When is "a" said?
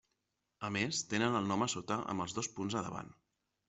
0.69-0.71, 1.69-1.71, 2.83-2.87